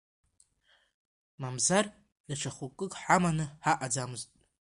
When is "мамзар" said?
1.41-1.85